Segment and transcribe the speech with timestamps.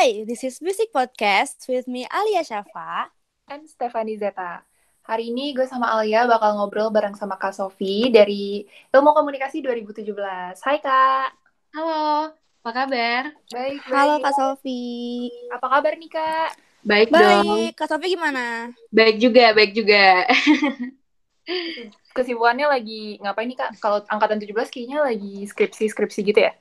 [0.00, 3.12] Hi, this is Music Podcast with me Alia Syafa.
[3.52, 4.64] and Stefani Zeta.
[5.04, 8.64] Hari ini gue sama Alia bakal ngobrol bareng sama Kak Sofi dari
[8.96, 10.56] Ilmu Komunikasi 2017.
[10.64, 11.36] Hai Kak.
[11.76, 13.36] Halo, apa kabar?
[13.52, 14.24] Baik, Halo baik.
[14.24, 14.84] Kak Sofi.
[15.52, 16.50] Apa kabar nih Kak?
[16.80, 17.20] Baik, dong.
[17.20, 18.72] Baik, Kak Sofi gimana?
[18.88, 20.24] Baik juga, baik juga.
[22.16, 23.76] Kesibukannya lagi ngapain nih Kak?
[23.76, 26.56] Kalau angkatan 17 kayaknya lagi skripsi-skripsi gitu ya?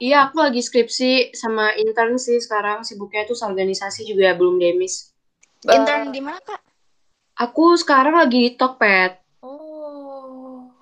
[0.00, 2.80] Iya, aku lagi skripsi sama intern sih sekarang.
[2.88, 5.12] Sibuknya tuh organisasi juga belum demis.
[5.68, 6.64] Intern di mana Kak?
[7.36, 9.44] Aku sekarang lagi di Tokped.
[9.44, 10.72] Oh.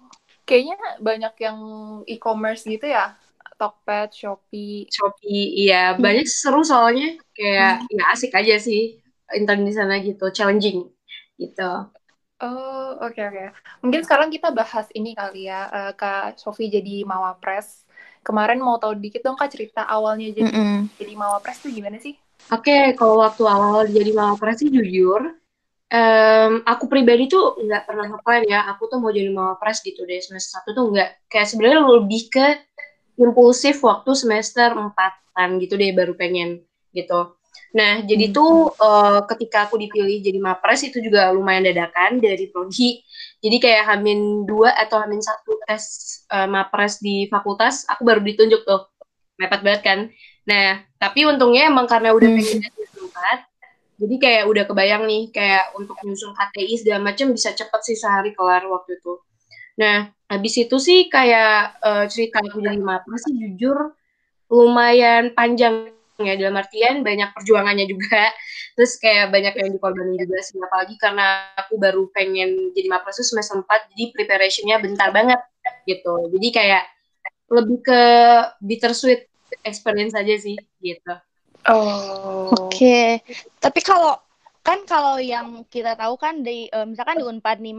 [0.47, 1.59] Kayaknya banyak yang
[2.07, 3.19] e-commerce gitu ya?
[3.59, 4.87] Tokped, Shopee.
[4.87, 5.99] Shopee, iya.
[5.99, 7.19] Banyak seru soalnya.
[7.35, 9.03] Kayak, ya asik aja sih.
[9.35, 10.87] Intern di sana gitu, challenging
[11.43, 11.91] gitu.
[12.39, 13.51] Oh, oke oke.
[13.83, 17.83] Mungkin sekarang kita bahas ini kali ya, eh, Kak Sofi jadi Mawapres.
[18.29, 20.89] Kemarin mau tahu dikit dong Kak cerita awalnya jadi Mm-mm.
[21.01, 22.15] jadi Mawapres tuh gimana sih?
[22.49, 25.21] Oke, kalau waktu awal jadi mawapres sih jujur,
[25.93, 28.61] em, aku pribadi tuh nggak pernah ngeplan ya.
[28.73, 31.11] Aku tuh mau jadi mawapres gitu deh semester satu tuh nggak.
[31.33, 32.47] Kayak sebenarnya lebih ke
[33.19, 36.65] impulsif waktu semester empatan gitu deh baru pengen
[36.97, 37.37] gitu.
[37.77, 38.37] Nah, jadi Hmm.
[38.37, 43.05] tuh eh, ketika aku dipilih jadi mapres itu juga lumayan dadakan dari prodi.
[43.45, 45.85] Jadi kayak hamin dua atau hamin satu tes
[46.33, 48.89] eh, mapres di fakultas, aku baru ditunjuk tuh.
[49.39, 49.99] Mepet banget kan.
[50.49, 52.41] Nah, tapi untungnya emang karena udah Hmm.
[52.41, 53.39] pengen tempat,
[54.01, 58.33] jadi kayak udah kebayang nih, kayak untuk nyusun KTI segala macam bisa cepet sih sehari
[58.35, 59.13] kelar waktu itu.
[59.79, 63.95] Nah, habis itu sih kayak eh, cerita aku jadi mapres sih jujur
[64.49, 68.27] lumayan panjang ya dalam artian banyak perjuangannya juga
[68.75, 73.63] terus kayak banyak yang dikorbanin juga sih apalagi karena aku baru pengen jadi mapres semester
[73.63, 75.39] 4 jadi preparationnya bentar banget
[75.89, 76.85] gitu jadi kayak
[77.49, 78.03] lebih ke
[78.61, 79.25] bittersweet
[79.65, 81.17] experience aja sih gitu
[81.69, 82.49] Oh.
[82.49, 83.21] Oke,
[83.61, 84.17] tapi kalau
[84.65, 87.77] kan kalau yang kita tahu kan di eh, misalkan di Unpad nih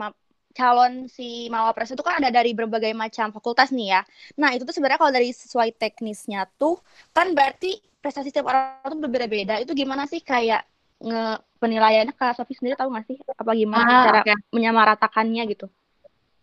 [0.54, 4.02] calon si Mawapres itu kan ada dari berbagai macam fakultas nih ya.
[4.38, 6.78] Nah, itu tuh sebenarnya kalau dari sesuai teknisnya tuh
[7.14, 9.58] kan berarti prestasi setiap orang tuh berbeda-beda.
[9.62, 10.66] Itu gimana sih kayak
[11.00, 14.34] nge penilaiannya Kak Sofi sendiri tahu nggak sih apa gimana Ah, cara oke.
[14.54, 15.66] menyamaratakannya gitu?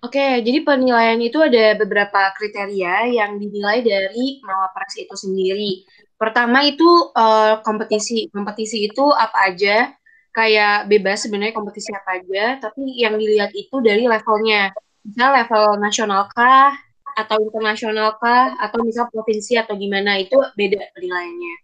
[0.06, 5.82] Oke, jadi penilaian itu ada beberapa kriteria yang dinilai dari Mawapres itu sendiri.
[6.14, 8.30] Pertama itu eh, kompetisi.
[8.30, 9.90] Kompetisi itu apa aja,
[10.30, 14.70] kayak bebas sebenarnya kompetisi apa aja, tapi yang dilihat itu dari levelnya.
[15.02, 16.70] Misal level nasional kah,
[17.18, 21.54] atau internasional kah, atau misal provinsi atau gimana, itu beda penilaiannya.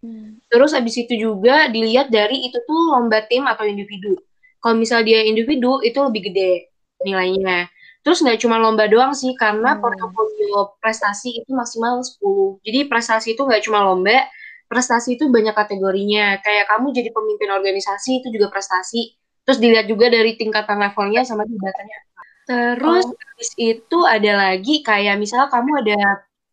[0.51, 4.19] Terus habis itu juga dilihat dari itu tuh lomba tim atau individu.
[4.59, 6.51] Kalau misal dia individu, itu lebih gede
[7.05, 7.71] nilainya.
[8.03, 9.81] Terus nggak cuma lomba doang sih, karena Hmm.
[9.81, 12.59] portofolio prestasi itu maksimal 10.
[12.67, 14.27] Jadi prestasi itu nggak cuma lomba,
[14.67, 16.43] prestasi itu banyak kategorinya.
[16.43, 19.15] Kayak kamu jadi pemimpin organisasi itu juga prestasi.
[19.47, 21.99] Terus dilihat juga dari tingkatan levelnya sama jabatannya.
[22.43, 23.15] Terus Oh.
[23.15, 25.99] habis itu ada lagi kayak misalnya kamu ada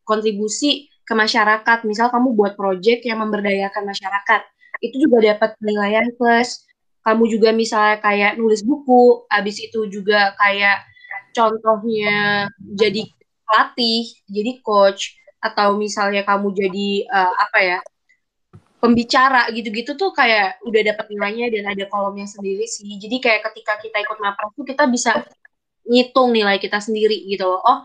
[0.06, 1.82] kontribusi ke masyarakat.
[1.82, 4.40] Misal kamu buat project yang memberdayakan masyarakat.
[4.78, 6.62] Itu juga dapat penilaian plus.
[7.02, 10.84] Kamu juga misalnya kayak nulis buku, habis itu juga kayak
[11.32, 13.02] contohnya jadi
[13.46, 17.78] pelatih, jadi coach, atau misalnya kamu jadi eh, apa ya
[18.80, 22.96] pembicara gitu-gitu tuh kayak udah dapat nilainya dan ada kolomnya sendiri sih.
[22.96, 25.20] Jadi kayak ketika kita ikut mapres tuh kita bisa
[25.84, 27.60] ngitung nilai kita sendiri gitu loh.
[27.60, 27.78] Oh,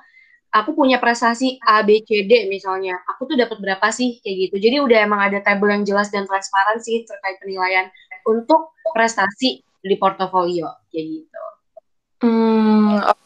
[0.56, 2.96] aku punya prestasi A, B, C, D misalnya.
[3.12, 4.56] Aku tuh dapat berapa sih kayak gitu.
[4.72, 7.92] Jadi udah emang ada tabel yang jelas dan transparan sih terkait penilaian
[8.24, 11.44] untuk prestasi di portofolio kayak gitu.
[12.24, 13.25] Hmm, oke.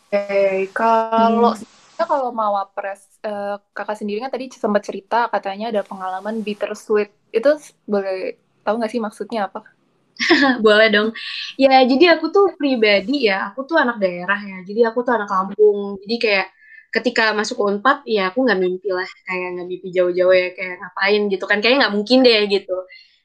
[0.77, 1.65] Kalau Hmm.
[1.99, 7.09] kalau Mawapres eh, kakak sendiri kan tadi sempat cerita katanya ada pengalaman bittersweet.
[7.35, 7.49] Itu
[7.85, 9.59] boleh tahu nggak sih maksudnya apa?
[10.65, 11.09] Boleh dong.
[11.59, 14.57] Ya, jadi aku tuh pribadi ya, aku tuh anak daerah ya.
[14.67, 15.95] Jadi aku tuh anak kampung.
[16.03, 16.47] Jadi kayak
[16.95, 19.07] ketika masuk Unpad, ya aku nggak mimpi lah.
[19.27, 21.57] Kayak nggak mimpi jauh-jauh ya, kayak ngapain gitu kan.
[21.63, 22.75] Kayaknya nggak mungkin deh gitu.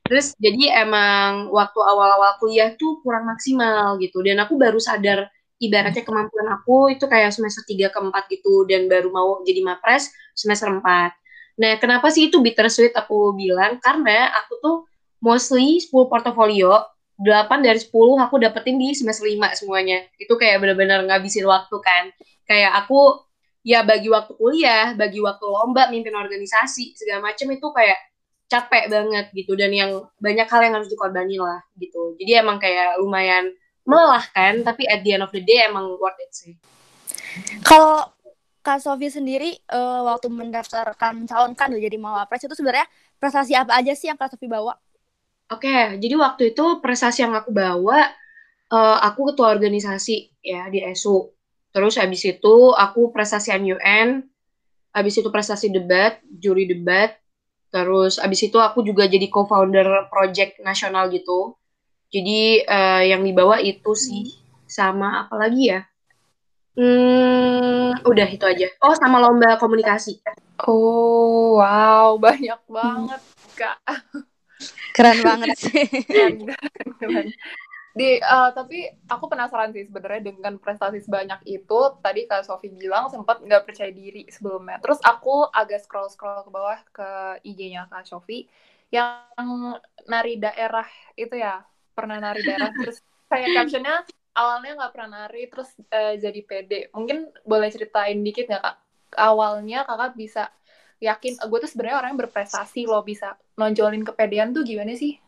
[0.06, 4.20] Terus jadi emang waktu awal-awal kuliah tuh kurang maksimal gitu.
[4.26, 5.26] Dan aku baru sadar
[5.62, 8.66] ibaratnya kemampuan aku itu kayak semester 3 ke 4 gitu.
[8.66, 11.14] Dan baru mau jadi mapres semester 4.
[11.54, 13.78] Nah, kenapa sih itu bittersweet aku bilang?
[13.78, 14.76] Karena aku tuh
[15.22, 16.82] mostly 10 portofolio,
[17.14, 20.02] 8 dari 10 aku dapetin di semester 5 semuanya.
[20.18, 22.10] Itu kayak bener-bener ngabisin waktu kan.
[22.44, 23.22] Kayak aku
[23.64, 27.98] ya bagi waktu kuliah, bagi waktu lomba, mimpin organisasi, segala macem itu kayak
[28.50, 29.54] capek banget gitu.
[29.54, 32.18] Dan yang banyak hal yang harus dikorbanin lah gitu.
[32.18, 33.54] Jadi emang kayak lumayan
[33.84, 36.54] melelahkan, tapi at the end of the day emang worth it sih.
[37.64, 38.08] Kalau
[38.64, 42.88] Kak Sofi sendiri eh, waktu mendaftarkan calon kan jadi mawapres itu sebenarnya
[43.20, 44.76] prestasi apa aja sih yang Kak Sofi bawa?
[45.52, 48.08] Oke, okay, jadi waktu itu prestasi yang aku bawa,
[48.72, 51.28] uh, aku ketua organisasi ya di ESU.
[51.68, 54.24] Terus habis itu aku prestasi MUN,
[54.94, 57.18] habis itu prestasi debat, juri debat,
[57.68, 61.58] terus habis itu aku juga jadi co-founder project nasional gitu.
[62.14, 64.38] Jadi uh, yang dibawa itu sih
[64.70, 65.82] sama apa lagi ya?
[66.78, 68.70] Hmm, udah itu aja.
[68.82, 70.22] Oh, sama lomba komunikasi.
[70.62, 73.22] Oh, wow, banyak banget,
[73.58, 73.78] Kak.
[74.94, 75.86] Keren banget sih.
[76.06, 76.54] Keren,
[77.02, 77.26] keren,
[77.94, 81.80] Di, uh, tapi aku penasaran sih sebenarnya dengan prestasi sebanyak itu.
[81.98, 84.78] Tadi Kak Sofi bilang sempat nggak percaya diri sebelumnya.
[84.78, 87.08] Terus aku agak scroll-scroll ke bawah ke
[87.42, 88.46] IG-nya Kak Sofi
[88.90, 90.86] yang nari daerah
[91.18, 91.62] itu ya
[91.94, 93.00] pernah nari daerah terus
[93.30, 94.04] kayak captionnya
[94.34, 98.76] awalnya nggak pernah nari terus uh, jadi pede mungkin boleh ceritain dikit nggak kak
[99.14, 100.50] awalnya kakak bisa
[101.02, 105.18] yakin gue tuh sebenarnya orang yang berprestasi loh bisa nonjolin kepedean tuh gimana sih?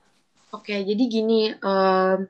[0.54, 2.24] Oke, jadi gini, um,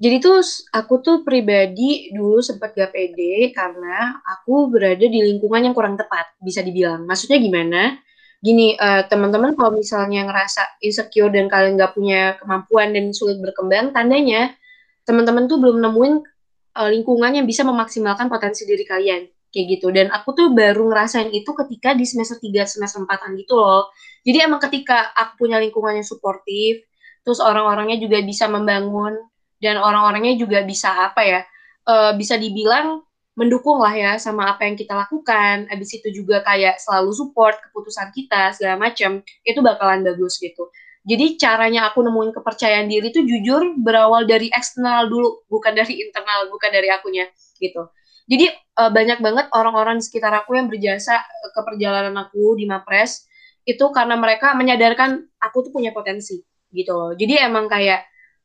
[0.00, 0.40] jadi tuh
[0.72, 6.40] aku tuh pribadi dulu sempat gak pede karena aku berada di lingkungan yang kurang tepat,
[6.40, 7.04] bisa dibilang.
[7.04, 8.00] Maksudnya gimana?
[8.40, 13.92] Gini, uh, teman-teman kalau misalnya ngerasa insecure dan kalian gak punya kemampuan dan sulit berkembang,
[13.92, 14.56] tandanya
[15.04, 16.14] teman-teman tuh belum nemuin
[16.80, 19.92] uh, lingkungan yang bisa memaksimalkan potensi diri kalian kayak gitu.
[19.92, 23.92] Dan aku tuh baru ngerasain itu ketika di semester 3 semester 4 gitu loh.
[24.24, 26.84] Jadi emang ketika aku punya lingkungan yang suportif
[27.24, 29.16] terus orang-orangnya juga bisa membangun
[29.60, 31.40] dan orang-orangnya juga bisa apa ya
[31.84, 33.04] uh, bisa dibilang
[33.40, 35.64] mendukung lah ya sama apa yang kita lakukan.
[35.72, 40.68] Abis itu juga kayak selalu support keputusan kita segala macam itu bakalan bagus gitu.
[41.08, 46.52] Jadi caranya aku nemuin kepercayaan diri itu jujur berawal dari eksternal dulu bukan dari internal
[46.52, 47.24] bukan dari akunya
[47.56, 47.88] gitu.
[48.28, 52.68] Jadi uh, banyak banget orang-orang di sekitar aku yang berjasa eh, ke perjalanan aku di
[52.68, 53.24] Mapres
[53.64, 56.36] itu karena mereka menyadarkan aku tuh punya potensi
[56.70, 57.12] gitu loh.
[57.16, 58.04] Jadi emang kayak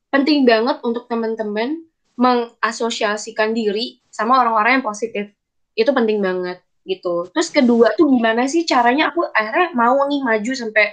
[0.09, 1.83] penting banget untuk teman-teman
[2.16, 5.32] mengasosiasikan diri sama orang-orang yang positif.
[5.76, 7.28] Itu penting banget gitu.
[7.34, 10.86] Terus kedua tuh gimana sih caranya aku akhirnya mau nih maju sampai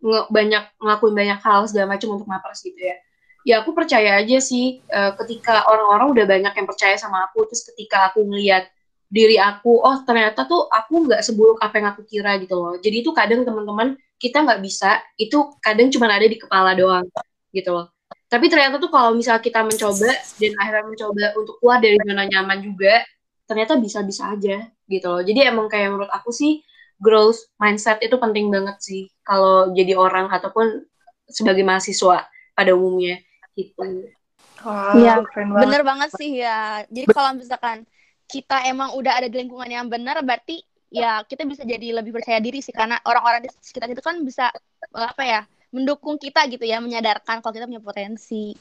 [0.00, 2.96] nge banyak ngelakuin banyak hal segala macam untuk Mapres gitu ya
[3.44, 7.64] ya aku percaya aja sih uh, ketika orang-orang udah banyak yang percaya sama aku terus
[7.72, 8.68] ketika aku ngeliat
[9.10, 13.00] diri aku oh ternyata tuh aku nggak seburuk apa yang aku kira gitu loh jadi
[13.00, 17.08] itu kadang teman-teman kita nggak bisa itu kadang cuma ada di kepala doang
[17.50, 17.88] gitu loh
[18.30, 22.58] tapi ternyata tuh kalau misal kita mencoba dan akhirnya mencoba untuk keluar dari zona nyaman
[22.62, 23.02] juga
[23.50, 26.62] ternyata bisa-bisa aja gitu loh jadi emang kayak menurut aku sih
[27.02, 30.84] growth mindset itu penting banget sih kalau jadi orang ataupun
[31.26, 33.18] sebagai mahasiswa pada umumnya
[33.56, 34.12] gitu.
[34.60, 36.84] Wow, ya, bener banget sih ya.
[36.92, 37.88] Jadi kalau misalkan
[38.28, 40.60] kita emang udah ada di lingkungan yang benar, berarti
[40.92, 44.52] ya kita bisa jadi lebih percaya diri sih karena orang-orang di sekitar itu kan bisa
[44.92, 48.54] apa ya mendukung kita gitu ya, menyadarkan kalau kita punya potensi.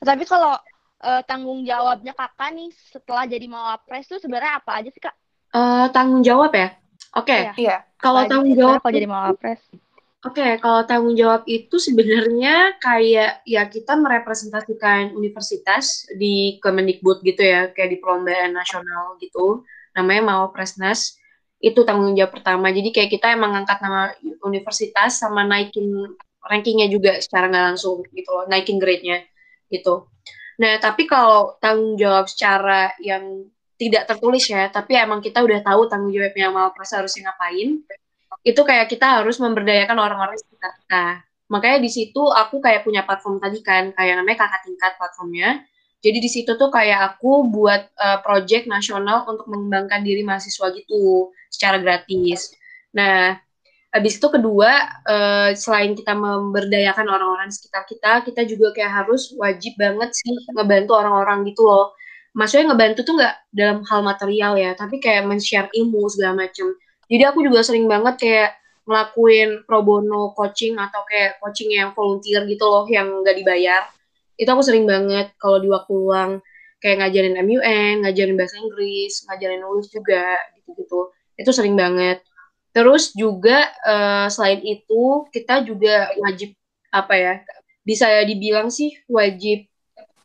[0.00, 0.56] Tapi kalau
[1.04, 5.14] uh, tanggung jawabnya kakak nih setelah jadi mawapres itu sebenarnya apa aja sih kak?
[5.54, 6.74] Uh, tanggung jawab ya?
[7.14, 7.30] Oke.
[7.30, 7.40] Okay.
[7.40, 7.52] Iya.
[7.60, 7.76] iya.
[8.00, 9.62] Kalau tanggung jawab kalau jadi mawapres.
[10.24, 17.44] Oke, okay, kalau tanggung jawab itu sebenarnya kayak ya kita merepresentasikan universitas di Kemendikbud gitu
[17.44, 19.68] ya, kayak di perlombaan nasional gitu.
[19.92, 21.20] Namanya mau Presnas.
[21.64, 22.68] Itu tanggung jawab pertama.
[22.68, 24.12] Jadi kayak kita emang ngangkat nama
[24.44, 25.88] universitas sama naikin
[26.44, 29.24] rankingnya juga secara nggak langsung gitu loh, naikin grade-nya
[29.72, 30.12] gitu.
[30.60, 33.48] Nah, tapi kalau tanggung jawab secara yang
[33.80, 37.80] tidak tertulis ya, tapi emang kita udah tahu tanggung jawabnya mau Pres harusnya ngapain
[38.44, 41.06] itu kayak kita harus memberdayakan orang-orang sekitar kita.
[41.48, 45.64] Makanya di situ aku kayak punya platform tadi kan, kayak namanya kakak tingkat platformnya.
[46.04, 51.32] Jadi di situ tuh kayak aku buat uh, project nasional untuk mengembangkan diri mahasiswa gitu
[51.48, 52.52] secara gratis.
[52.92, 53.40] Nah,
[53.88, 59.72] habis itu kedua, uh, selain kita memberdayakan orang-orang sekitar kita, kita juga kayak harus wajib
[59.80, 61.96] banget sih ngebantu orang-orang gitu loh.
[62.36, 66.68] Maksudnya ngebantu tuh nggak dalam hal material ya, tapi kayak men-share ilmu segala macam
[67.08, 68.50] jadi aku juga sering banget kayak
[68.84, 73.82] ngelakuin pro bono coaching atau kayak coaching yang volunteer gitu loh yang nggak dibayar.
[74.34, 76.32] Itu aku sering banget kalau di waktu luang
[76.82, 81.00] kayak ngajarin MUN, ngajarin bahasa Inggris, ngajarin nulis juga gitu-gitu.
[81.40, 82.20] Itu sering banget.
[82.74, 86.52] Terus juga uh, selain itu kita juga wajib
[86.92, 87.34] apa ya?
[87.86, 89.64] Bisa dibilang sih wajib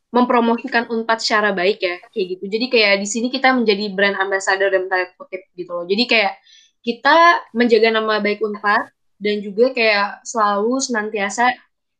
[0.10, 2.44] mempromosikan Unpad secara baik ya kayak gitu.
[2.50, 5.86] Jadi kayak di sini kita menjadi brand ambassador dan tanda kutip gitu loh.
[5.86, 6.34] Jadi kayak
[6.82, 8.90] kita menjaga nama baik Unpad
[9.22, 11.54] dan juga kayak selalu senantiasa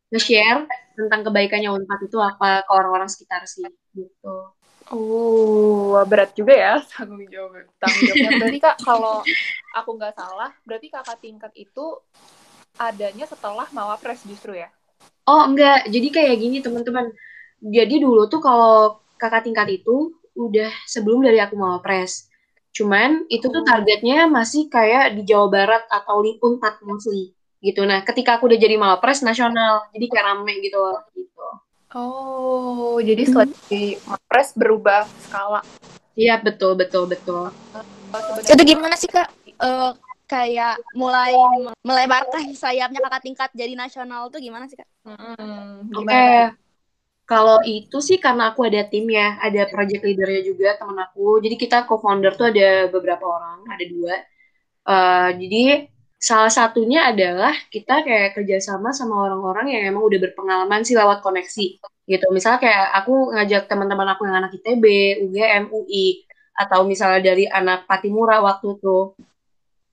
[0.10, 0.66] nge-share
[0.98, 4.54] tentang kebaikannya Unpad itu apa ke orang-orang sekitar sih gitu.
[4.90, 8.30] Oh, berat juga ya tanggung jawab tanggung jawabnya.
[8.42, 9.22] Berarti kak kalau
[9.78, 12.02] aku nggak salah, berarti kakak tingkat itu
[12.82, 14.74] adanya setelah Mawapres justru ya?
[15.30, 17.14] Oh enggak, jadi kayak gini teman-teman.
[17.62, 22.26] Jadi dulu tuh kalau kakak tingkat itu udah sebelum dari aku mau pres.
[22.74, 23.68] Cuman itu tuh oh.
[23.68, 27.84] targetnya masih kayak di Jawa Barat atau di Unpad mostly gitu.
[27.84, 31.48] Nah, ketika aku udah jadi Malpres nasional, jadi kayak rame gitu loh, gitu.
[31.96, 33.96] Oh, jadi setelah hmm.
[34.08, 35.62] Malpres berubah skala.
[36.16, 37.52] Iya, betul, betul, betul.
[37.76, 39.32] Uh, itu gimana sih, Kak?
[39.60, 39.96] Uh,
[40.30, 41.34] kayak mulai
[41.82, 44.86] melebarkan sayapnya kakak tingkat jadi nasional tuh gimana sih kak?
[45.02, 46.54] Hmm, Oke, okay.
[47.26, 51.42] kalau itu sih karena aku ada tim ya, ada project leadernya juga temen aku.
[51.42, 54.16] Jadi kita co-founder tuh ada beberapa orang, ada dua.
[54.86, 55.90] Uh, jadi
[56.20, 61.80] salah satunya adalah kita kayak kerjasama sama orang-orang yang emang udah berpengalaman sih lewat koneksi
[61.80, 62.26] gitu.
[62.36, 64.86] Misalnya kayak aku ngajak teman-teman aku yang anak ITB,
[65.24, 66.28] UGM, UI,
[66.60, 69.16] atau misalnya dari anak Patimura waktu itu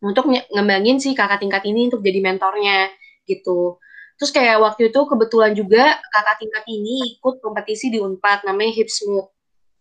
[0.03, 2.91] untuk ngembangin si kakak tingkat ini untuk jadi mentornya
[3.25, 3.79] gitu.
[4.19, 9.31] Terus kayak waktu itu kebetulan juga kakak tingkat ini ikut kompetisi di Unpad namanya Hipsmove.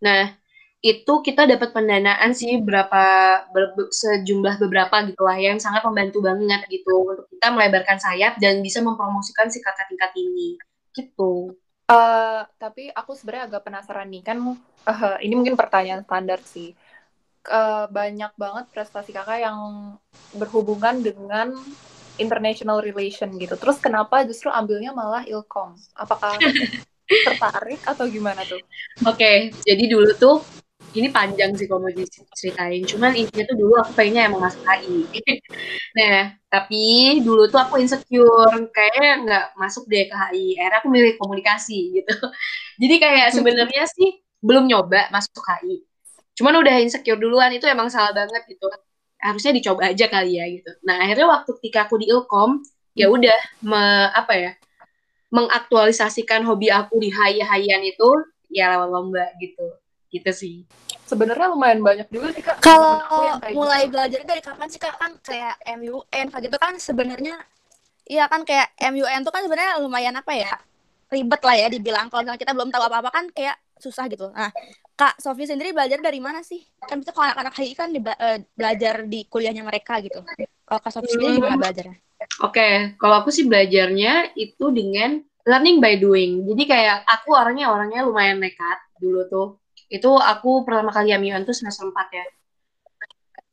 [0.05, 0.29] Nah,
[0.85, 3.03] itu kita dapat pendanaan sih berapa
[3.49, 8.61] ber, sejumlah beberapa gitu lah yang sangat membantu banget gitu untuk kita melebarkan sayap dan
[8.61, 10.61] bisa mempromosikan si kakak tingkat ini
[10.93, 11.57] gitu.
[11.89, 16.77] Uh, tapi aku sebenarnya agak penasaran nih kan uh, ini mungkin pertanyaan standar sih.
[17.45, 19.57] Uh, banyak banget prestasi kakak yang
[20.37, 21.57] berhubungan dengan
[22.21, 23.57] international relation gitu.
[23.57, 25.73] Terus kenapa justru ambilnya malah ilkom?
[25.97, 26.37] Apakah
[27.25, 28.61] tertarik atau gimana tuh?
[29.05, 30.37] Oke, okay, jadi dulu tuh
[30.95, 32.81] ini panjang sih kalau mau diceritain.
[32.87, 34.97] Cuman intinya tuh dulu aku pengennya emang masuk HI.
[35.97, 36.83] nah, tapi
[37.21, 40.45] dulu tuh aku insecure, kayaknya nggak masuk deh ke HI.
[40.59, 42.15] Akhirnya aku milih komunikasi gitu.
[42.81, 45.83] Jadi kayak sebenarnya sih belum nyoba masuk HI.
[46.35, 48.67] Cuman udah insecure duluan itu emang salah banget gitu.
[49.19, 50.71] Harusnya dicoba aja kali ya gitu.
[50.87, 52.63] Nah, akhirnya waktu ketika aku di Ilkom,
[52.95, 54.51] ya udah me, apa ya?
[55.33, 58.09] mengaktualisasikan hobi aku di HI-HIan itu
[58.47, 59.67] ya lewat lomba gitu
[60.15, 60.55] gitu sih.
[61.05, 62.63] Sebenarnya lumayan banyak juga sih kak.
[62.63, 63.03] Kalau
[63.51, 63.93] mulai gitu.
[63.93, 64.95] belajar dari kapan sih kak?
[64.95, 67.35] Kan kayak MUN kayak gitu kan sebenarnya
[68.05, 70.53] iya kan kayak MUN tuh kan sebenarnya lumayan apa ya
[71.11, 72.07] ribet lah ya dibilang.
[72.09, 74.31] Kalau misalnya kita belum tahu apa apa kan kayak susah gitu.
[74.31, 74.49] Nah
[74.95, 76.63] kak Sofi sendiri belajar dari mana sih?
[76.79, 80.23] Kan bisa kalau anak-anak HI kan di, uh, belajar di kuliahnya mereka gitu.
[80.65, 81.97] Kalau kak Sofi sendiri gimana belajarnya?
[82.41, 82.73] Oke, okay.
[82.97, 86.47] kalau aku sih belajarnya itu dengan learning by doing.
[86.47, 89.47] Jadi kayak aku orangnya orangnya lumayan nekat dulu tuh
[89.89, 92.25] itu aku pertama kali MUN tuh semester 4 ya.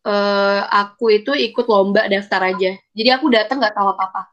[0.02, 2.74] Uh, aku itu ikut lomba daftar aja.
[2.74, 4.32] Jadi aku datang nggak tahu apa-apa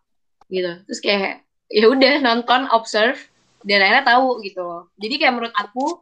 [0.50, 0.72] gitu.
[0.89, 3.22] Terus kayak ya udah nonton, observe
[3.62, 4.89] dan akhirnya tahu gitu.
[4.98, 6.00] Jadi kayak menurut aku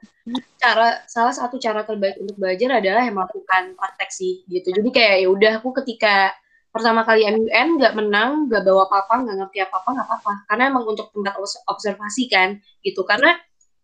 [0.62, 4.72] cara salah satu cara terbaik untuk belajar adalah yang melakukan praktek sih gitu.
[4.72, 6.32] Jadi kayak ya udah aku ketika
[6.72, 10.34] pertama kali MUN nggak menang, nggak bawa apa-apa, nggak ngerti apa-apa, nggak apa-apa.
[10.48, 11.36] Karena emang untuk tempat
[11.68, 12.50] observasi kan
[12.86, 13.02] gitu.
[13.04, 13.34] Karena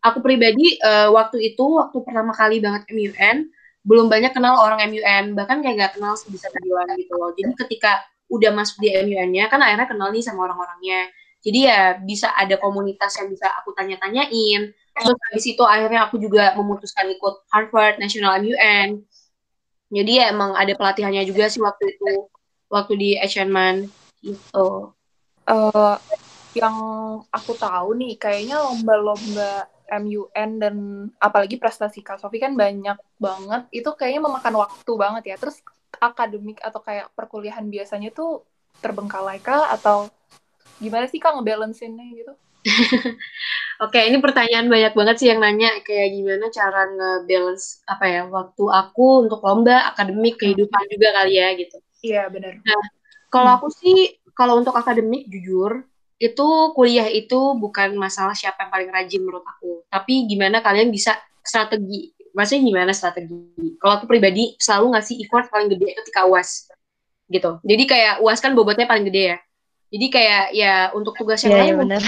[0.03, 3.49] aku pribadi uh, waktu itu waktu pertama kali banget MUN
[3.83, 7.31] belum banyak kenal orang MUN bahkan kayak gak kenal bisa dibilang gitu loh.
[7.35, 11.11] Jadi ketika udah masuk di MUN-nya kan akhirnya kenal nih sama orang-orangnya.
[11.43, 14.71] Jadi ya bisa ada komunitas yang bisa aku tanya-tanyain.
[14.71, 19.03] Terus habis itu akhirnya aku juga memutuskan ikut Harvard National MUN
[19.93, 22.25] jadi ya emang ada pelatihannya juga sih waktu itu
[22.65, 23.85] waktu di Eschenman
[24.25, 24.89] gitu.
[25.45, 25.95] Uh,
[26.57, 26.73] yang
[27.29, 29.69] aku tahu nih kayaknya lomba-lomba
[30.01, 30.75] MUN dan
[31.21, 35.61] apalagi prestasi Kak Sofi kan banyak banget itu kayaknya memakan waktu banget ya terus
[36.01, 38.41] akademik atau kayak perkuliahan biasanya tuh
[38.81, 40.09] terbengkalai kah atau
[40.81, 42.33] gimana sih Kak ngebalancein-nya gitu
[43.83, 48.63] Oke, ini pertanyaan banyak banget sih yang nanya kayak gimana cara ngebalance apa ya waktu
[48.63, 51.77] aku untuk lomba, akademik, kehidupan juga kali ya gitu.
[51.99, 52.63] Iya benar.
[52.63, 52.83] Nah,
[53.27, 53.57] kalau hmm.
[53.59, 53.97] aku sih
[54.31, 55.83] kalau untuk akademik jujur
[56.23, 61.19] itu kuliah itu bukan masalah siapa yang paling rajin menurut aku, tapi gimana kalian bisa
[61.43, 62.15] strategi.
[62.31, 63.35] Maksudnya gimana strategi?
[63.77, 66.71] Kalau aku pribadi selalu ngasih effort paling gede ketika UAS.
[67.27, 67.59] Gitu.
[67.61, 69.37] Jadi kayak UAS kan bobotnya paling gede ya.
[69.93, 72.01] Jadi kayak ya untuk tugas yang yeah, lain.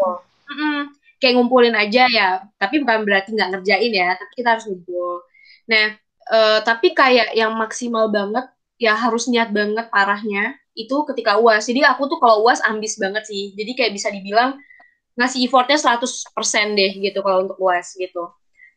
[0.00, 0.16] Oh,
[0.48, 0.78] mm -mm,
[1.20, 5.22] kayak ngumpulin aja ya, tapi bukan berarti nggak ngerjain ya, tapi kita harus ngumpul.
[5.68, 5.94] Nah,
[6.32, 8.48] uh, tapi kayak yang maksimal banget
[8.80, 11.68] ya harus niat banget parahnya itu ketika UAS.
[11.68, 13.52] Jadi aku tuh kalau UAS ambis banget sih.
[13.56, 14.56] Jadi kayak bisa dibilang
[15.18, 18.30] ngasih effortnya 100% deh gitu kalau untuk UAS gitu.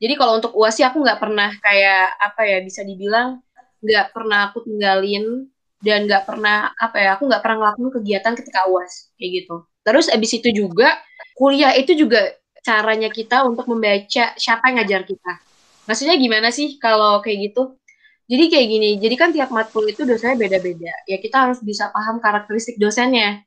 [0.03, 3.39] Jadi kalau untuk UAS sih aku nggak pernah kayak apa ya bisa dibilang
[3.83, 5.47] nggak pernah aku tinggalin
[5.83, 9.55] dan nggak pernah apa ya aku nggak pernah ngelakuin kegiatan ketika UAS kayak gitu.
[9.83, 10.99] Terus abis itu juga
[11.35, 12.31] kuliah itu juga
[12.63, 15.33] caranya kita untuk membaca siapa yang ngajar kita.
[15.83, 17.75] Maksudnya gimana sih kalau kayak gitu?
[18.31, 20.93] Jadi kayak gini, jadi kan tiap matkul itu dosennya beda-beda.
[21.11, 23.43] Ya kita harus bisa paham karakteristik dosennya.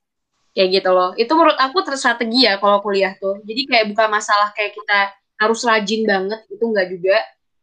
[0.56, 1.12] kayak gitu loh.
[1.20, 3.40] Itu menurut aku strategi ya kalau kuliah tuh.
[3.44, 4.98] Jadi kayak bukan masalah kayak kita
[5.40, 7.16] harus rajin banget itu enggak juga.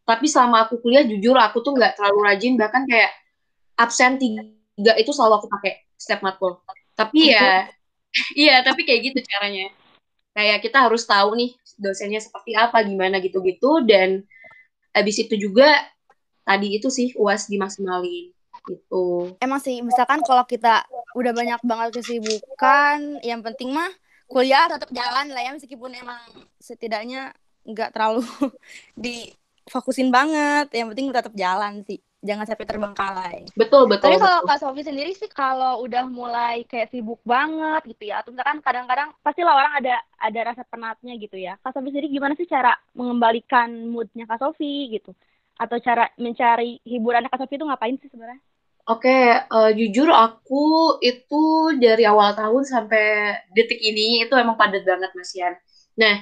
[0.06, 2.54] Tapi selama aku kuliah jujur aku tuh nggak terlalu rajin.
[2.54, 3.10] Bahkan kayak
[3.78, 6.62] absen tiga itu selalu aku pakai step matkul.
[6.94, 7.66] Tapi ya
[8.42, 9.74] iya tapi kayak gitu caranya.
[10.34, 13.82] Kayak kita harus tahu nih dosennya seperti apa gimana gitu-gitu.
[13.86, 14.22] Dan
[14.94, 15.82] habis itu juga
[16.44, 18.30] tadi itu sih uas dimaksimalin
[18.64, 20.84] gitu emang sih misalkan kalau kita
[21.16, 23.90] udah banyak banget kesibukan yang penting mah
[24.28, 26.20] kuliah tetap jalan lah ya meskipun emang
[26.56, 28.24] setidaknya nggak terlalu
[29.04, 33.38] difokusin banget yang penting tetap jalan sih jangan sampai terbengkalai.
[33.52, 34.08] Betul betul.
[34.08, 38.32] Tapi kalau Kak Sofi sendiri sih kalau udah mulai kayak sibuk banget gitu ya, atau
[38.32, 41.60] misalkan kadang-kadang pasti lah orang ada ada rasa penatnya gitu ya.
[41.60, 45.12] Kak Sofi sendiri gimana sih cara mengembalikan moodnya Kak Sofi gitu?
[45.54, 48.42] Atau cara mencari hiburan Kak Sofi itu ngapain sih sebenarnya?
[48.84, 54.60] Oke, okay, uh, eh, jujur aku itu dari awal tahun sampai detik ini itu emang
[54.60, 55.56] padat banget Mas Yan.
[55.96, 56.20] Nah,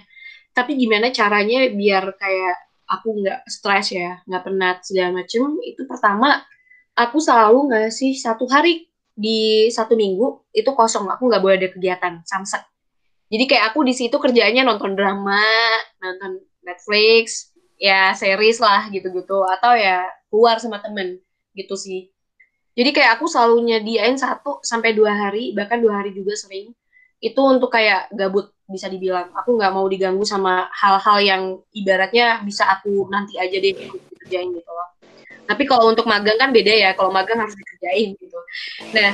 [0.55, 5.59] tapi gimana caranya biar kayak aku nggak stres ya, nggak penat segala macem.
[5.65, 6.39] Itu pertama,
[6.95, 12.15] aku selalu ngasih satu hari di satu minggu itu kosong, aku nggak boleh ada kegiatan,
[12.25, 12.62] samsak.
[13.33, 15.41] Jadi kayak aku di situ kerjaannya nonton drama,
[16.01, 17.52] nonton Netflix,
[17.83, 21.19] ya series lah gitu-gitu, atau ya keluar sama temen
[21.59, 22.12] gitu sih
[22.73, 26.73] jadi kayak aku selalu nyediain satu sampai dua hari, bahkan dua hari juga sering.
[27.21, 29.29] Itu untuk kayak gabut bisa dibilang.
[29.37, 31.43] Aku nggak mau diganggu sama hal-hal yang
[31.77, 34.89] ibaratnya bisa aku nanti aja deh dikerjain gitu loh.
[35.45, 36.91] Tapi kalau untuk magang kan beda ya.
[36.97, 38.39] Kalau magang harus dikerjain gitu.
[38.97, 39.12] Nah,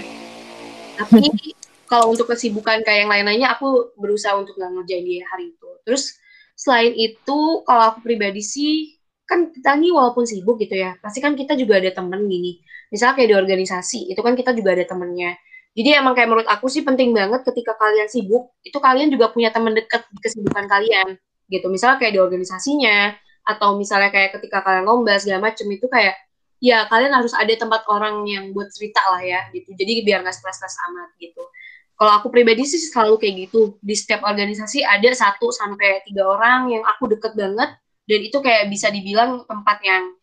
[1.03, 1.27] tapi
[1.91, 5.69] kalau untuk kesibukan kayak yang lain-lainnya aku berusaha untuk nggak ngerjain di hari itu.
[5.83, 6.15] Terus
[6.59, 11.39] selain itu kalau aku pribadi sih kan kita nih walaupun sibuk gitu ya, pasti kan
[11.39, 12.59] kita juga ada temen gini
[12.93, 15.37] misalnya kayak di organisasi itu kan kita juga ada temennya.
[15.77, 19.55] Jadi emang kayak menurut aku sih penting banget ketika kalian sibuk itu kalian juga punya
[19.55, 21.09] teman dekat di kesibukan kalian
[21.47, 21.67] gitu.
[21.71, 23.15] Misalnya kayak di organisasinya
[23.47, 26.19] atau misalnya kayak ketika kalian lomba segala macem itu kayak
[26.59, 29.71] ya kalian harus ada tempat orang yang buat cerita lah ya gitu.
[29.77, 31.43] Jadi biar nggak stres-stres amat gitu
[31.99, 33.75] kalau aku pribadi sih selalu kayak gitu.
[33.83, 37.75] Di setiap organisasi ada satu sampai tiga orang yang aku deket banget.
[38.07, 40.15] Dan itu kayak bisa dibilang tempat yang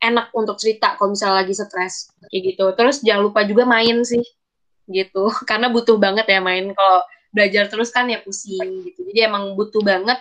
[0.00, 2.08] enak untuk cerita kalau misalnya lagi stres.
[2.32, 2.64] Kayak gitu.
[2.72, 4.24] Terus jangan lupa juga main sih.
[4.88, 5.28] Gitu.
[5.48, 6.72] Karena butuh banget ya main.
[6.72, 9.04] Kalau belajar terus kan ya pusing gitu.
[9.12, 10.16] Jadi emang butuh banget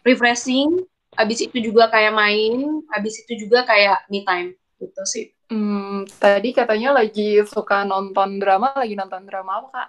[0.00, 0.80] refreshing.
[1.12, 2.88] Habis itu juga kayak main.
[2.88, 4.56] Habis itu juga kayak me time.
[4.80, 5.28] Gitu sih.
[5.52, 9.88] Hmm, tadi katanya lagi suka nonton drama lagi nonton drama apa kak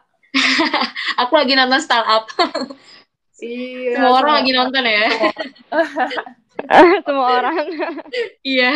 [1.21, 2.25] aku lagi nonton startup.
[3.39, 5.07] Iya, semua orang lagi nonton ya?
[7.07, 7.55] Semua orang.
[8.43, 8.75] Iya.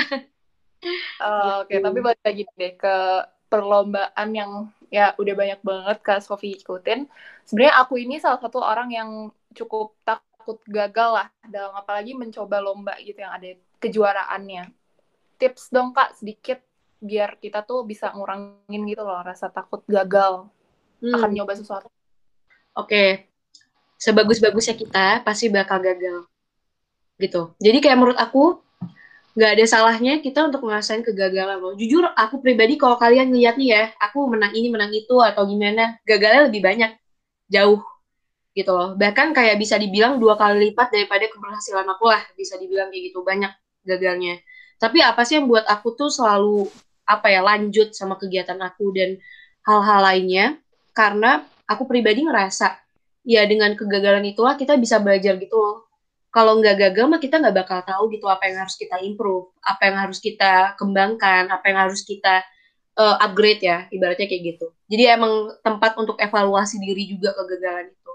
[1.19, 2.95] Uh, Oke, okay, tapi balik lagi deh ke
[3.51, 7.11] perlombaan yang ya udah banyak banget Kak Sofi ikutin.
[7.43, 9.09] Sebenarnya aku ini salah satu orang yang
[9.51, 14.71] cukup takut gagal lah dalam apalagi mencoba lomba gitu yang ada kejuaraannya.
[15.43, 16.63] Tips dong Kak sedikit
[17.03, 20.47] biar kita tuh bisa ngurangin gitu loh rasa takut gagal
[21.03, 21.15] hmm.
[21.19, 21.91] akan nyoba sesuatu.
[22.79, 22.87] Oke.
[22.87, 23.09] Okay.
[23.99, 26.27] Sebagus-bagusnya kita pasti bakal gagal.
[27.19, 27.55] Gitu.
[27.59, 28.63] Jadi kayak menurut aku
[29.33, 31.73] nggak ada salahnya kita untuk ngerasain kegagalan loh.
[31.73, 35.97] Jujur aku pribadi kalau kalian ngeliat nih ya, aku menang ini menang itu atau gimana,
[36.05, 36.91] gagalnya lebih banyak,
[37.49, 37.81] jauh
[38.53, 38.93] gitu loh.
[38.93, 43.25] Bahkan kayak bisa dibilang dua kali lipat daripada keberhasilan aku lah, bisa dibilang kayak gitu
[43.25, 43.49] banyak
[43.87, 44.37] gagalnya.
[44.77, 46.69] Tapi apa sih yang buat aku tuh selalu
[47.03, 49.17] apa ya lanjut sama kegiatan aku dan
[49.67, 50.45] hal-hal lainnya
[50.93, 52.79] karena aku pribadi ngerasa
[53.25, 55.93] ya dengan kegagalan itulah kita bisa belajar gitu loh
[56.33, 59.81] kalau nggak gagal mah kita nggak bakal tahu gitu apa yang harus kita improve, apa
[59.85, 62.41] yang harus kita kembangkan, apa yang harus kita
[62.97, 64.73] uh, upgrade ya, ibaratnya kayak gitu.
[64.89, 68.13] Jadi emang tempat untuk evaluasi diri juga kegagalan itu.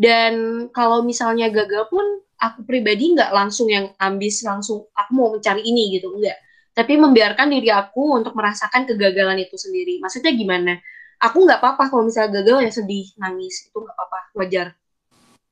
[0.00, 0.32] Dan
[0.72, 6.00] kalau misalnya gagal pun aku pribadi nggak langsung yang ambis langsung aku mau mencari ini
[6.00, 6.40] gitu, enggak.
[6.72, 10.00] Tapi membiarkan diri aku untuk merasakan kegagalan itu sendiri.
[10.00, 10.80] Maksudnya gimana?
[11.22, 14.74] Aku nggak apa-apa kalau misalnya gagal ya sedih, nangis, itu nggak apa-apa, wajar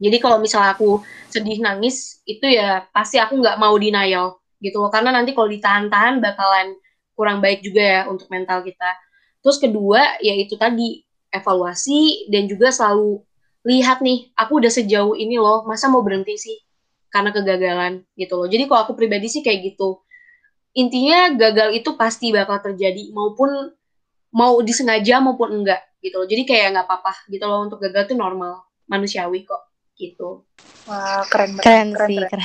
[0.00, 4.88] jadi kalau misalnya aku sedih nangis itu ya pasti aku nggak mau denial gitu loh
[4.88, 6.72] karena nanti kalau ditahan-tahan bakalan
[7.12, 8.96] kurang baik juga ya untuk mental kita.
[9.44, 13.20] Terus kedua ya itu tadi evaluasi dan juga selalu
[13.68, 16.56] lihat nih aku udah sejauh ini loh masa mau berhenti sih
[17.12, 18.48] karena kegagalan gitu loh.
[18.48, 20.00] Jadi kalau aku pribadi sih kayak gitu.
[20.80, 23.68] Intinya gagal itu pasti bakal terjadi maupun
[24.30, 26.28] mau disengaja maupun enggak gitu loh.
[26.28, 30.48] Jadi kayak nggak apa-apa gitu loh untuk gagal itu normal manusiawi kok gitu.
[30.88, 31.64] Wah, keren banget.
[31.64, 32.44] Keren, keren sih, keren.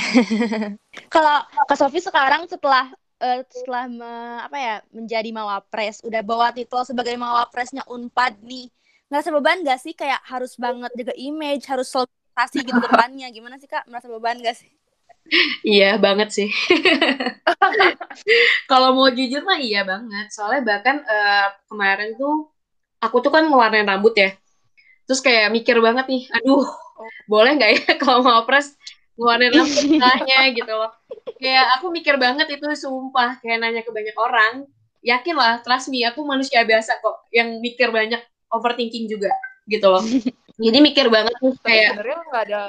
[1.14, 4.12] Kalau Kak Sofi sekarang setelah uh, setelah me,
[4.44, 8.68] apa ya menjadi mawapres, udah bawa titel sebagai mawapresnya Unpad nih.
[9.06, 13.30] ngerasa beban gak sih kayak harus banget jaga image, harus solusi gitu ke depannya.
[13.30, 13.86] Gimana sih Kak?
[13.86, 14.75] Merasa beban gak sih?
[15.66, 16.48] Iya banget sih.
[18.70, 20.30] Kalau mau jujur mah iya banget.
[20.30, 22.50] Soalnya bahkan uh, kemarin tuh
[23.02, 24.34] aku tuh kan ngewarnain rambut ya.
[25.06, 26.66] Terus kayak mikir banget nih, aduh,
[27.30, 28.74] boleh nggak ya kalau mau pres
[29.14, 30.90] ngewarnain rambutnya gitu loh.
[31.38, 34.66] Kayak aku mikir banget itu sumpah kayak nanya ke banyak orang.
[35.06, 38.18] Yakin lah, trust me, aku manusia biasa kok yang mikir banyak
[38.50, 39.30] overthinking juga
[39.70, 40.02] gitu loh.
[40.56, 42.60] Jadi mikir banget tuh kayak sebenarnya nggak ada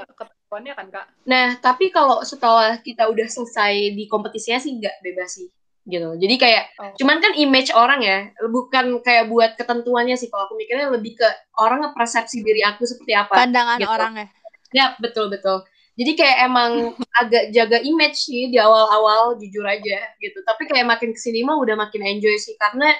[0.48, 1.06] ketentuannya kan kak?
[1.28, 5.52] Nah tapi kalau setelah kita udah selesai di kompetisinya sih nggak bebas sih
[5.88, 6.16] gitu.
[6.16, 6.96] Jadi kayak oh.
[6.96, 11.28] cuman kan image orang ya, bukan kayak buat ketentuannya sih kalau aku mikirnya lebih ke
[11.60, 13.36] orang persepsi diri aku seperti apa.
[13.36, 13.92] Pandangan gitu.
[13.92, 14.28] orang ya.
[14.72, 15.68] Ya betul betul.
[16.00, 16.72] Jadi kayak emang
[17.24, 20.40] agak jaga image sih di awal-awal jujur aja gitu.
[20.48, 22.92] Tapi kayak makin ke sini mah udah makin enjoy sih karena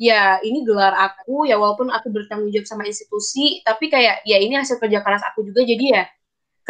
[0.00, 4.56] ya ini gelar aku ya walaupun aku bertanggung jawab sama institusi tapi kayak ya ini
[4.56, 6.04] hasil kerja keras aku juga jadi ya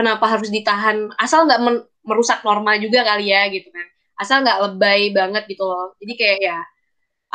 [0.00, 1.12] kenapa harus ditahan?
[1.20, 1.60] Asal nggak
[2.08, 3.86] merusak norma juga kali ya gitu kan.
[4.16, 5.92] Asal nggak lebay banget gitu loh.
[6.00, 6.58] Jadi kayak ya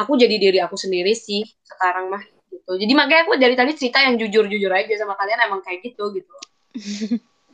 [0.01, 2.73] aku jadi diri aku sendiri sih sekarang mah gitu.
[2.73, 6.09] Jadi makanya aku dari tadi cerita yang jujur jujur aja sama kalian emang kayak gitu
[6.17, 6.33] gitu.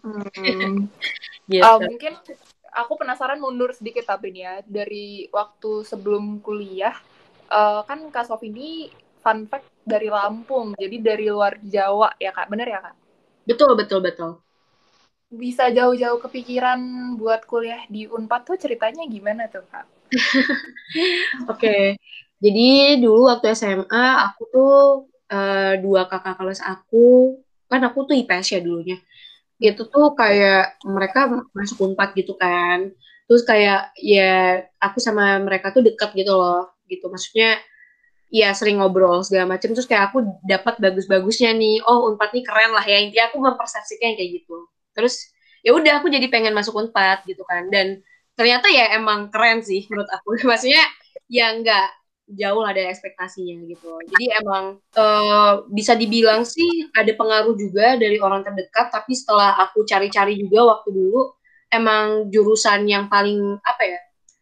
[0.01, 0.87] Hmm.
[1.51, 2.15] yes, uh, mungkin
[2.71, 6.95] aku penasaran mundur sedikit tapi nih ya dari waktu sebelum kuliah
[7.51, 8.87] uh, kan Kak Sofi ini
[9.21, 12.95] fun fact dari Lampung, jadi dari luar Jawa ya Kak, bener ya Kak?
[13.45, 14.41] Betul, betul, betul.
[15.31, 16.79] Bisa jauh-jauh kepikiran
[17.15, 19.87] buat kuliah di Unpad tuh ceritanya gimana tuh Kak?
[21.47, 21.83] Oke, okay.
[22.43, 24.73] jadi dulu waktu SMA aku tuh
[25.31, 27.39] uh, dua kakak kelas aku,
[27.71, 28.99] kan aku tuh IPS ya dulunya.
[29.55, 32.91] Itu tuh kayak mereka masuk Unpad gitu kan.
[33.31, 37.55] Terus kayak ya aku sama mereka tuh deket gitu loh gitu maksudnya
[38.31, 42.71] ya sering ngobrol segala macam terus kayak aku dapat bagus-bagusnya nih oh unpad nih keren
[42.71, 47.23] lah ya intinya aku mempersepsikan kayak gitu terus ya udah aku jadi pengen masuk unpad
[47.25, 47.69] gitu kan.
[47.69, 48.01] Dan
[48.35, 50.37] ternyata ya emang keren sih menurut aku.
[50.49, 50.83] Maksudnya
[51.31, 51.87] ya nggak
[52.31, 53.91] jauh lah dari ekspektasinya gitu.
[54.07, 59.83] Jadi emang uh, bisa dibilang sih ada pengaruh juga dari orang terdekat tapi setelah aku
[59.83, 61.35] cari-cari juga waktu dulu
[61.71, 63.99] emang jurusan yang paling apa ya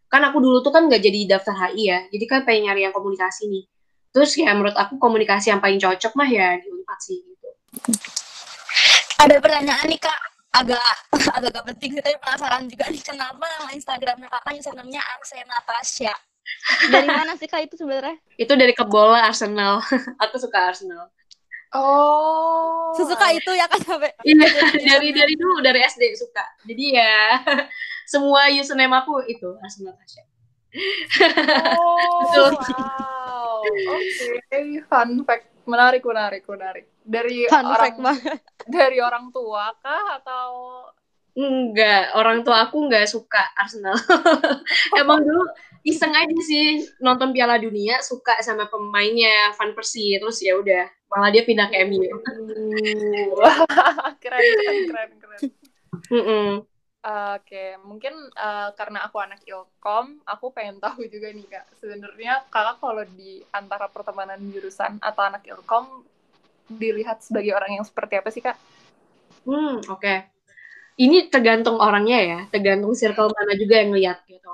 [0.09, 2.93] kan aku dulu tuh kan nggak jadi daftar HI ya jadi kan pengen nyari yang
[2.93, 3.65] komunikasi nih.
[4.09, 7.49] Terus ya menurut aku komunikasi yang paling cocok mah ya di Unpad sih gitu.
[9.21, 10.93] Ada pertanyaan nih kak agak
[11.37, 16.13] agak gak penting sih tapi penasaran juga nih kenapa nama Instagramnya kakak username-nya Arsena Natasha
[16.89, 19.85] dari mana sih kak itu sebenarnya itu dari kebola Arsenal
[20.23, 21.13] aku suka Arsenal
[21.69, 22.89] Oh.
[22.97, 24.09] Sesuka itu ya kan sampai.
[24.25, 24.41] Iya,
[24.89, 26.41] dari dari dulu dari SD suka.
[26.65, 27.45] Jadi ya
[28.09, 30.23] semua username aku itu Asma Tasya.
[31.77, 33.61] Oh, wow.
[33.61, 34.81] Oke, okay.
[34.89, 35.48] fun fact.
[35.69, 36.85] Menarik, menarik, menarik.
[37.05, 40.49] Dari fun orang fact dari orang tua kah atau
[41.39, 43.95] Enggak, orang tua aku enggak suka Arsenal.
[44.99, 45.47] Emang dulu
[45.87, 51.31] iseng aja sih nonton Piala Dunia, suka sama pemainnya Van Persie, terus ya udah malah
[51.31, 52.03] dia pindah ke MU.
[54.23, 55.39] keren, keren, keren, keren.
[56.11, 56.49] Mm -mm.
[57.09, 57.69] Oke, okay.
[57.81, 61.65] mungkin uh, karena aku anak ilkom, aku pengen tahu juga nih kak.
[61.81, 66.05] Sebenarnya kakak kalau di antara pertemanan jurusan atau anak ilkom
[66.69, 68.53] dilihat sebagai orang yang seperti apa sih kak?
[69.41, 69.97] Hmm, oke.
[69.97, 70.29] Okay.
[71.01, 74.53] Ini tergantung orangnya ya, tergantung circle mana juga yang lihat gitu.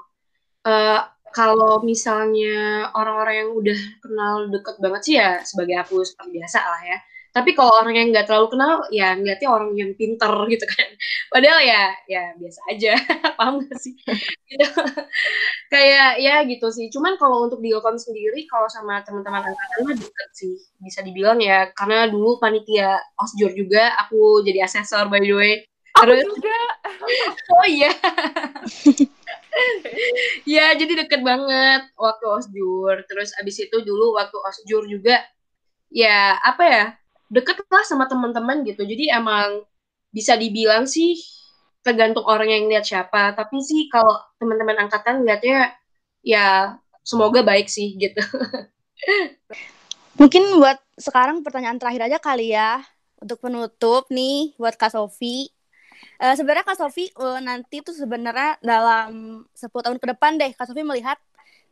[0.63, 1.03] Uh,
[1.35, 6.81] kalau misalnya orang-orang yang udah kenal deket banget sih ya sebagai aku seperti biasa lah
[6.87, 6.97] ya
[7.35, 10.89] tapi kalau orang yang nggak terlalu kenal ya ngeliatnya orang yang pinter gitu kan.
[11.27, 12.93] Padahal ya ya biasa aja.
[13.37, 13.91] Paham gak sih?
[14.47, 14.71] Gitu.
[15.73, 16.87] kayak ya gitu sih.
[16.87, 21.43] Cuman kalau untuk di Ilkom sendiri kalau sama teman-teman angkatan mah deket sih bisa dibilang
[21.43, 21.75] ya.
[21.75, 25.53] Karena dulu panitia osjur juga aku jadi asesor by the way.
[25.91, 26.59] Terus aku juga.
[27.51, 27.91] Oh iya.
[30.47, 35.19] Ya jadi deket banget waktu osjur terus abis itu dulu waktu osjur juga
[35.91, 36.85] ya apa ya
[37.29, 38.85] deket lah sama teman-teman gitu.
[38.85, 39.65] Jadi emang
[40.13, 41.17] bisa dibilang sih
[41.85, 43.33] tergantung orang yang lihat siapa.
[43.37, 45.73] Tapi sih kalau teman-teman angkatan lihatnya
[46.25, 48.21] ya semoga baik sih gitu.
[50.19, 52.79] Mungkin buat sekarang pertanyaan terakhir aja kali ya
[53.19, 55.51] untuk penutup nih buat Kak Sofi.
[56.15, 60.71] Uh, sebenarnya Kak Sofi uh, nanti tuh sebenarnya dalam 10 tahun ke depan deh Kak
[60.71, 61.19] Sofi melihat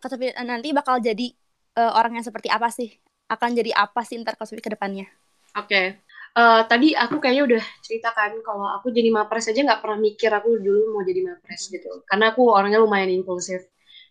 [0.03, 1.31] Kak Sofi nanti bakal jadi
[1.79, 2.91] uh, orang yang seperti apa sih?
[3.31, 5.07] Akan jadi apa sih ntar Kak Sofi ke depannya
[5.53, 5.69] Oke.
[5.69, 5.85] Okay.
[6.33, 10.33] Uh, eh, tadi aku kayaknya udah ceritakan kalau aku jadi mapres aja nggak pernah mikir
[10.33, 12.01] aku dulu mau jadi mapres gitu.
[12.09, 13.61] Karena aku orangnya lumayan impulsif.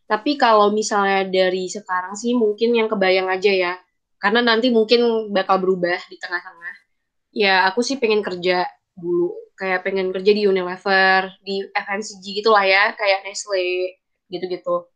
[0.06, 3.74] Tapi kalau misalnya dari sekarang sih mungkin yang kebayang aja ya.
[4.22, 6.74] karena nanti mungkin bakal berubah di tengah-tengah
[7.32, 12.64] ya aku sih pengen kerja dulu kayak pengen kerja di Unilever di FMCG gitu lah
[12.68, 13.96] ya kayak Nestle
[14.28, 14.86] gitu-gitu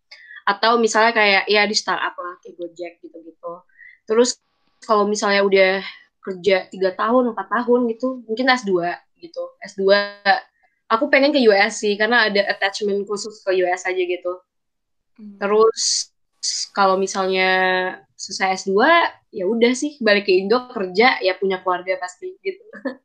[0.47, 3.53] atau misalnya kayak ya di startup lah kayak Gojek gitu-gitu
[4.05, 4.39] terus
[4.85, 5.75] kalau misalnya udah
[6.27, 8.83] kerja tiga tahun empat tahun gitu mungkin S2
[9.23, 9.43] gitu.
[9.63, 9.83] S2
[10.91, 14.43] aku pengen ke US sih karena ada attachment khusus ke US aja gitu.
[15.17, 15.41] Hmm.
[15.41, 16.13] terus
[16.77, 17.49] kalau misalnya
[18.21, 18.77] selesai S2
[19.33, 22.65] ya udah sih balik ke Indo kerja ya punya keluarga pasti gitu.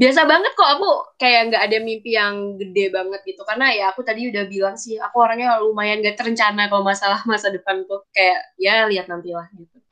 [0.00, 3.42] Biasa banget kok aku kayak nggak ada mimpi yang gede banget gitu.
[3.48, 7.48] Karena ya aku tadi udah bilang sih aku orangnya lumayan gak terencana kalau masalah masa
[7.48, 8.04] depan tuh.
[8.12, 9.85] Kayak ya lihat nanti lah gitu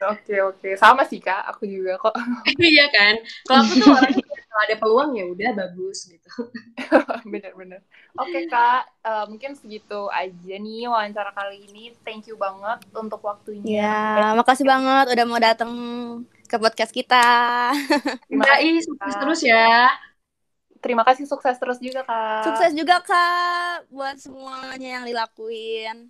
[0.00, 2.16] Oke oke sama sih kak aku juga kok.
[2.56, 6.30] iya kan kalau aku tuh orangnya kalau ada peluang ya udah bagus gitu.
[7.32, 7.84] Bener-bener.
[8.16, 11.92] Oke kak uh, mungkin segitu aja nih wawancara kali ini.
[12.02, 13.62] Thank you banget untuk waktunya.
[13.84, 15.72] Ya makasih banget udah mau datang
[16.48, 17.26] ke podcast kita.
[18.28, 19.92] Terima kasih sukses terus ya.
[20.80, 22.48] Terima kasih sukses terus juga kak.
[22.48, 26.08] Sukses juga kak buat semuanya yang dilakuin.